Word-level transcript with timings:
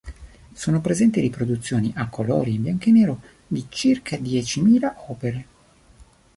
Sono 0.55 0.81
presenti 0.81 1.19
riproduzioni, 1.21 1.91
a 1.95 2.09
colori 2.09 2.53
e 2.53 2.53
in 2.55 2.61
bianco 2.63 2.85
e 2.85 2.91
nero, 2.91 3.21
di 3.45 3.67
circa 3.69 4.17
diecimila 4.17 4.95
opere. 5.09 5.45